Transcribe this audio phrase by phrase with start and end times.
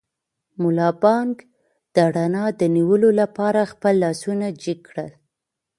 [0.61, 1.35] ملا بانګ
[1.95, 5.09] د رڼا د نیولو لپاره خپل لاسونه جګ کړل.